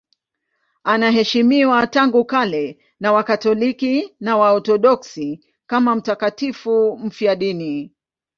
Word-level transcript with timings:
Anaheshimiwa 0.83 1.87
tangu 1.87 2.25
kale 2.25 2.77
na 2.99 3.11
Wakatoliki 3.13 4.15
na 4.19 4.37
Waorthodoksi 4.37 5.39
kama 5.67 5.95
mtakatifu 5.95 6.97
mfiadini. 6.97 7.93